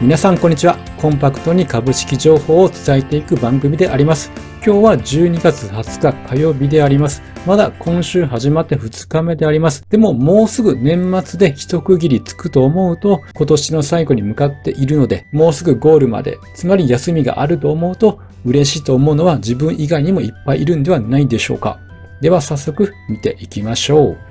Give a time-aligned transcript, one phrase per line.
[0.00, 0.78] 皆さんこんにちは。
[0.96, 4.30] コンパクトに株式情報を伝えていく番組であります。
[4.64, 7.22] 今日は12月20日火曜日であります。
[7.46, 9.84] まだ今週始まって2日目であります。
[9.90, 21.78] でももうすぐ年末で一区切りつくと思うと今年の最後に向かっているので、もうすぐゴールまで、つまり休みがあると思うと嬉しいと思うのは自分以外にもいっぱいいるんではないでしょうか。
[22.22, 24.30] では早速見ていきましょう。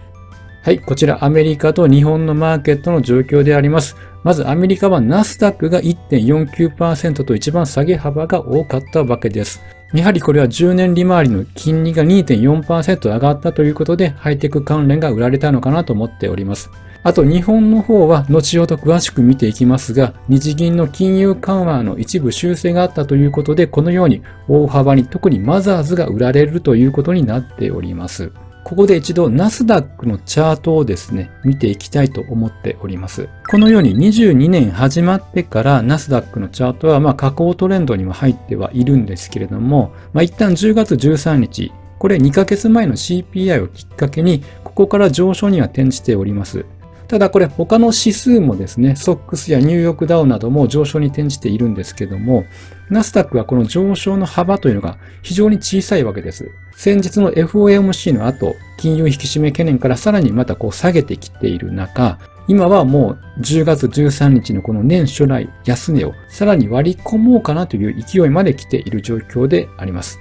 [0.62, 3.96] はい、こちらアメリカと日本のマーケットの状況であります。
[4.24, 9.62] まずアメリカはナスダックが1.49%と一番下げ幅が多かったわけです。
[9.94, 16.70] やはりこれは10年利回りの金利が2.4%上がったということでハイテク関連が売られたのかなと思っております。
[17.02, 28.34] あと日本の方は後ほど詳しく見ていきますが、日銀の金融緩和の一部修正があったということで、このように大幅に特にマザーズが売られるということになっております。
[28.70, 33.28] ここで一度ナスダックのチャートをですね、見ていきたいと思っております。
[33.50, 46.68] このように22年始まってからナスダックのチャートはまあ下降トレンドにも入ってはいるんですけれども、まあ、一旦10月13日、これ2ヶ月前の CPI をきっかけに、ここから上昇には転じております。
[47.10, 52.46] ただこれ他の指数もですね、ソックスやニューヨークダウなども上昇に転じているんですけども、
[52.92, 56.52] ナスダックはこの上昇の幅というのが非常に小さいわけです。
[56.76, 70.20] 先日の FOMC の後、金融引き締め懸念からさらにまたこう下げてきている中、今はもう10月13日のこの年初来安値をさらに割り込もうかなという勢いまで来ている状況であります。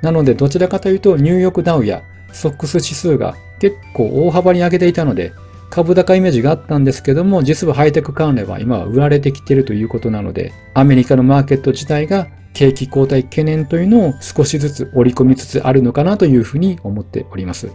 [0.00, 2.02] なのでどちらかというとニューヨークダウや
[2.32, 5.32] ソックス指数が結構大幅に上げていたので、
[5.74, 17.72] 株高イメージがあったんですけども、実はハイテク関連は今は売られてきているということなので、アメリカのマーケット自体が景気後退懸念というのを少しずつ織り込みつつあるのかなというふうに思っております。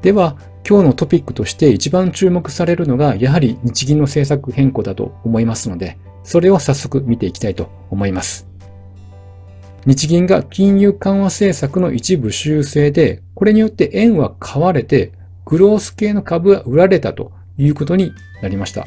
[0.00, 8.48] では、今日のトピックとして一番注目されるのが、やはり日銀の政策変更だと思いますので、それを早速見ていきたいと思います。
[9.84, 15.12] 日銀が金融緩和政策の一部修正で、これによって円は買われて、
[15.44, 18.12] グロース系の株が売られたということに
[18.42, 18.86] なりました。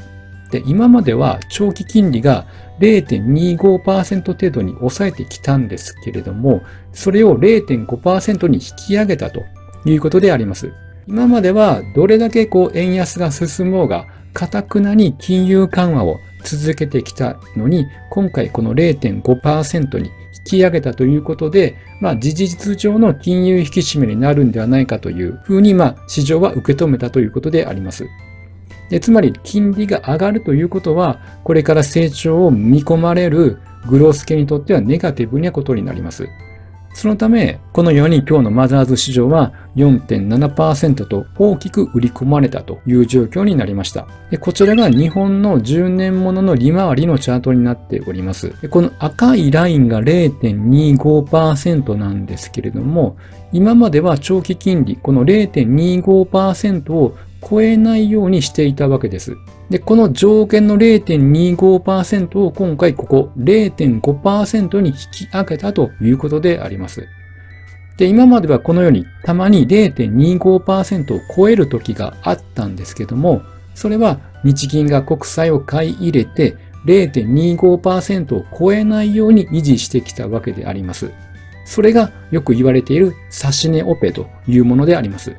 [0.51, 2.47] で、今までは長期金利が
[2.79, 6.61] 0.25%程度に抑えてきたんですけれども、
[6.93, 9.41] それを0.5%に引き上げたと
[9.85, 10.71] いうことであります。
[11.07, 16.17] 今まではどれだけこう円安が進もうが、かたくなに金融緩和を
[16.47, 28.07] 続けてきたのに、今回この0.5%に引き上げたということで、まあ、事実上の金融引き締めになるんではないかというふうに、まあ、市場は受け止めたということであります。
[28.89, 33.59] でつまり、金利が上がるということは、これから成長を見込まれる
[33.89, 36.29] グロース系にとってはネガティブなことになります。
[36.93, 44.07] そのため、このように今日のマザーズ市場は4.7%と大きく売り込まれたという状況になりました。
[44.41, 48.53] こちらが日本の10年ものの利回りのチャートになっております。
[48.69, 53.15] この赤いラインが0.25%なんですけれども、
[53.53, 57.15] 今までは長期金利、この0.25%を
[57.47, 59.37] 超えないようにしていたわけです。
[59.69, 67.07] で、この上限の0.25%を今回ここ0.5%に引き上げたということであります。
[67.97, 73.41] で、今まではこのようにたまに0.25%を超える時があったんですけども、
[73.73, 81.11] それは日銀が国債を買い入れて0.25%を超えないように維持してきたわけであります。
[81.65, 85.35] それがよく言われている指値オペというものであります。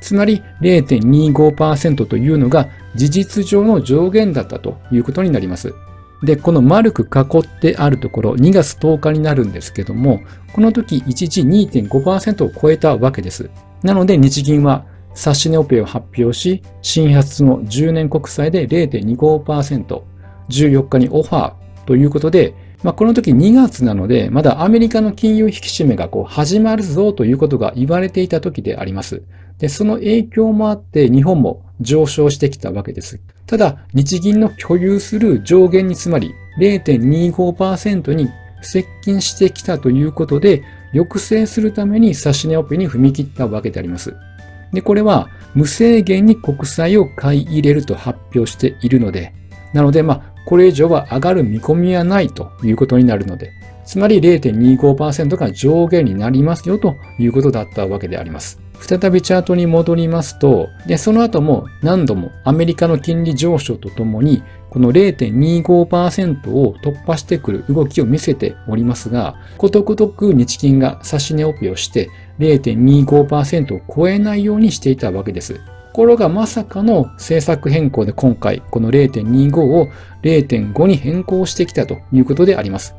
[0.00, 5.74] つまり0.25%というのが事実上の上限だったということになります。
[6.22, 10.20] で、この丸く囲ってあるところ、2月10日になるんですけども、
[10.52, 13.50] この時一時2.5%を超えたわけです。
[13.82, 20.02] なので日銀は指値オペを発表し、新発の10年国債で0.25%、
[20.48, 29.22] 14日にオファーということで、まあ、この時2月なので、まだアメリカの金融引き締めがこう始まるぞということが言われていた時であります。
[29.58, 33.20] で、その影響もあって日本も上昇してきたわけです。
[33.46, 38.28] ただ、日銀の共有する上限につまり0.25%に
[38.60, 40.62] 接近してきたということで、
[40.92, 44.14] 抑制するために指し値オペに踏み切ったわけであります。
[44.72, 49.32] で、これは無制限に国債を買い入れると発表しているので、
[49.72, 53.52] なので、まあ、これ以上は上がる見込みはないということになるので、
[53.84, 58.60] つまり0.25%が上限になりますよということだったわけであります。
[58.80, 75.54] 再びチャートに戻りますと、で、その後も何度もアメリカの金利上昇とともに、この0.25%を突破してくる動きを見せておりますが、ことごとく日銀が指値オペをして0.25%を超えないようにしていたわけです。
[75.54, 75.60] と
[76.00, 79.88] ころがまさかの政策変更で今回この0.25を
[80.22, 82.94] 0.5に変更してきたということであります。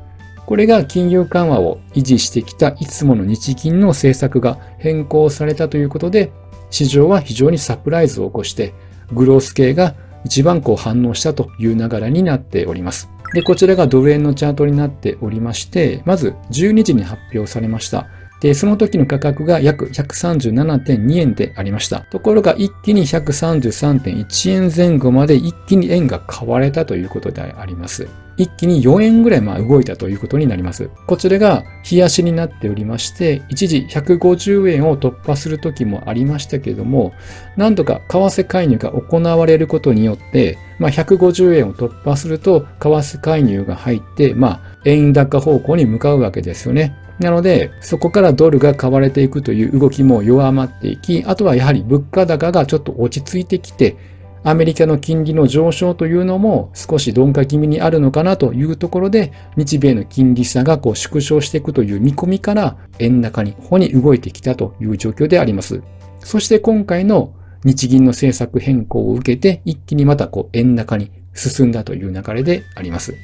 [0.47, 6.31] これが金融緩和を維持してきたいつもの日銀の政策が変更されたということで、
[6.69, 8.73] 市場は非常にサプライズを起こして、
[9.11, 13.09] グロース系が一番こう反応したという流れになっております。
[13.33, 18.07] で、こちらがドル円のチャートになっておりまして、まず12時に発表されました。
[18.39, 22.05] で、その時の価格が約137.2円でありました。
[22.09, 28.07] ところが一気に133.1円前後まで一気に円が買われたということであります。
[28.37, 30.89] 一気に4円ぐらいまあ動いたということになります。
[31.07, 37.13] こちらが冷やしになっておりまして、一時150円を突破する時もありましたけれども、
[37.55, 46.95] なんとか為替介入が行われることによって、まあ、150円を突破すると為替介入が入って、まあ、円高方向に向かうわけですよね。
[47.19, 53.97] なので、そこからドルが買われていくという動きも弱まっていき、あとはやはり物価高がちょっと落ち着いてきて、
[54.43, 65.81] アメリカの金利の上昇というのも少し鈍化気味にあるのかなというところで、日米の金利差がこう縮小していくという見込みから円高に、ここに動いてきたという状況であります。
[66.19, 73.15] そして今回の日銀の政策変更を受けて、一気にまたこう円高に進んだという流れであります。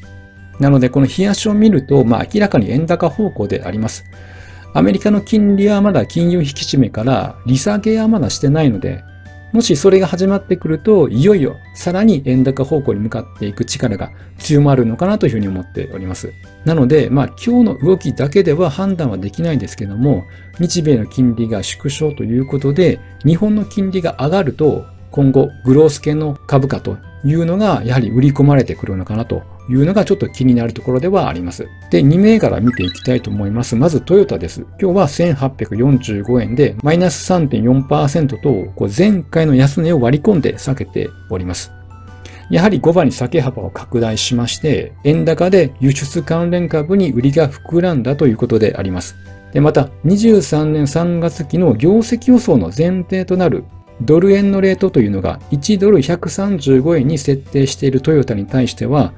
[0.59, 4.03] なので、この冷やしを見ると、まあ、明らかに円高方向であります。
[4.73, 9.03] アメリカの金利はまだ金融引き締めから利下げはまだしてないので、
[9.53, 16.33] もしそれが始まってくると、いよいよさらに円高方向に向かっていく力が強まるのかなというふうに思っております。
[16.65, 20.25] なので、まあ今日の動きだけでは判断はできないんですけども、
[20.59, 31.67] 日米の金利が縮小ということで、日本の金利が上がると、今後グロース系の株価というのがやはり売り込まれてくるのかなというのがちょっと気になるところではあります。
[31.89, 33.75] で、2銘柄見ていきたいと思います。
[33.75, 34.65] まずトヨタです。
[34.81, 41.71] 今日は1845円でマイナス3.4%と前回の安値を割り込んで避けております。
[42.49, 49.15] やはり5番に下げ幅を拡大しまして、円高で輸出関連株に売りが膨らんだということであります。
[49.53, 53.63] で、また、23年3月期の業績予想の前提となる
[54.01, 59.13] ドル円のレートというのが1ドル135円に設定しているトヨタに対しては、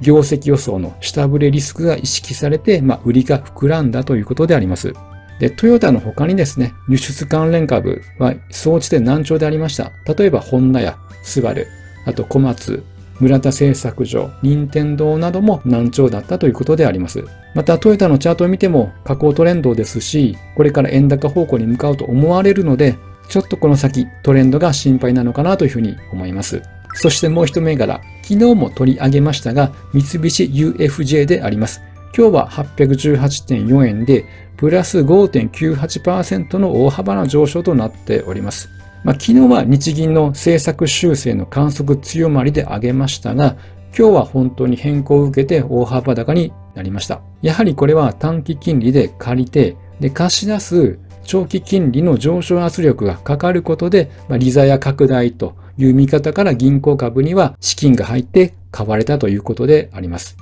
[0.00, 4.92] 業績予想の下振れリスクが意識されて、まあ、売りが膨らんだということであります。
[5.40, 9.92] で、トヨタの他にですね、輸出関連株は総じて難聴でありました。
[10.16, 11.66] 例えば、ホンダやスバル、
[12.04, 12.82] あと小松、
[13.20, 17.24] 村田製作所、任天堂なども難聴だったということであります。
[17.54, 22.96] また、トヨタのチャートを見ても下降トレンドですし、これから円高方向に向かうと思われるので、
[23.28, 26.62] ちょっとこの先トレンドが心配なのかなというふうに思います。
[26.94, 31.82] そしてもう一銘柄、昨日も取り上げましたが、三菱 UFJ であります。
[32.16, 34.24] 今日は818.4円で、
[34.56, 38.70] プラス5.98%の大幅な上昇となっております。
[39.02, 43.56] まあ、昨日は日銀の政策修正の観測強まりで上げましたが、
[43.96, 47.20] 今日は本当に変更を受けて大幅高になりました。
[47.42, 60.36] やはりこれは短期金利で借りて、で貸し出す長期金利の上昇圧力がかかることで、まあ、利ザヤ拡大という見方から銀行株には資金が入って買われたということであります。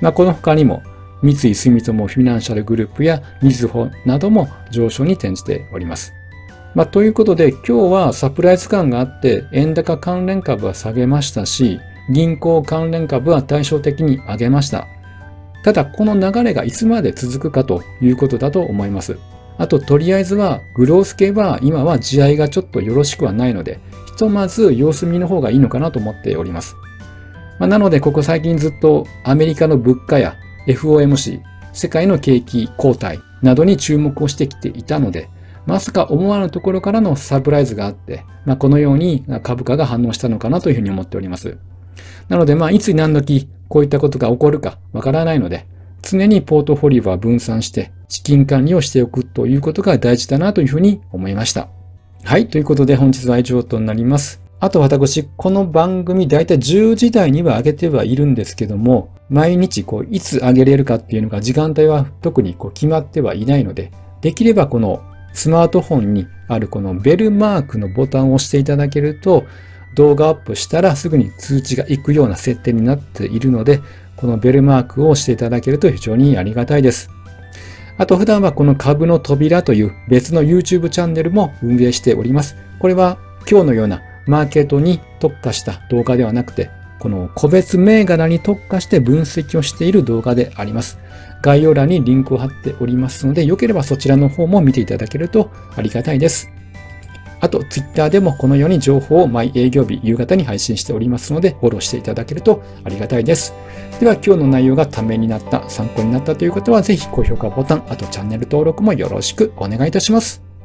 [0.00, 0.82] まあ、この他にも、
[1.22, 6.12] 三井住友フィナンシャルグループやみずほなども上昇に転じております。
[6.74, 11.80] まあ、ということで今日はサプライズ感があって円高関連株は下げましたし、
[12.10, 14.86] 銀行関連株は対照的に上げました。
[15.64, 19.18] ただこの流れがいつまで続くかということだと思います。
[19.58, 26.76] あと、とりあえずは、グロース系は今は地合がちょっとよろしくはないので、ひとまず様子見の方がいいのかなと思っております。
[27.58, 30.36] まあ、なので、ここ最近ずっとアメリカの物価や
[30.66, 31.40] FOMC、
[31.72, 35.30] 世界の景気後退などに注目をしてきていたので、
[35.64, 41.58] まさか思わぬところからのサプライズがあって、まあ、このように株価が反応したのかなというふうに思っております。
[42.28, 45.66] なので、まあ、いつ何時こういったことが起こるかわからないので、
[46.02, 51.68] 常にポートフォリオは分散して資金管理をしておくということが大事だなというふうに思いました。
[52.24, 52.48] はい。
[52.48, 54.42] ということで本日は以上となります。
[54.58, 65.02] あと私、この番組だいたい10時台には上げてはいるんですけども、毎日こういつ上げれるかっていうのが時間帯は特にこう決まってはいないので、できればこの
[65.34, 69.44] スマートフォンにあるこのベルマークのボタンを押していただけると、
[69.96, 73.80] 動画アップしたらすぐに通知が行くような設定になっているので、
[74.14, 77.10] このベルマークを押していただけると非常にありがたいです。
[77.98, 82.56] あと普段はこの株の扉という別の YouTube チャンネルも運営しております。
[82.78, 83.18] これは
[83.50, 90.98] 今日のようなマーケットに特化した動画ではなくて、この個別銘柄に特化して分析をしている動画であります。
[91.42, 96.50] 概要欄にリンクを貼っておりますので、よければそちらの方も見ていただけるとありがたいです。
[97.40, 103.54] あと、ツイッターでもこのように情報を毎営業日夕方に配信しておりますので、フォローしていただけるとありがたいです。
[104.00, 110.55] では、今日の内容がためになった、参考になったという方は、ぜひ高評価ボタン、あとチャンネル登録もよろしくお願いいたします。